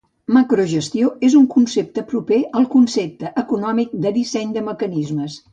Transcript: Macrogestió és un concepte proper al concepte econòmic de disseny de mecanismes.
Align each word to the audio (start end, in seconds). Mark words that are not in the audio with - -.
Macrogestió 0.35 1.09
és 1.27 1.35
un 1.41 1.43
concepte 1.57 2.05
proper 2.13 2.41
al 2.61 2.67
concepte 2.73 3.33
econòmic 3.45 3.97
de 4.07 4.17
disseny 4.21 4.57
de 4.61 4.69
mecanismes. 4.73 5.41